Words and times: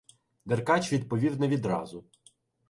Деркач 0.45 0.93
відповів 0.93 1.39
не 1.39 1.47
відразу. 1.47 2.05